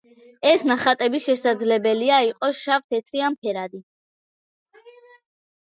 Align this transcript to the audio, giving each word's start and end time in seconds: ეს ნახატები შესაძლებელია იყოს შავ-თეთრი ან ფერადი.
ეს 0.51 0.63
ნახატები 0.69 1.19
შესაძლებელია 1.25 2.17
იყოს 2.29 2.63
შავ-თეთრი 2.63 3.23
ან 3.29 3.39
ფერადი. 3.45 3.83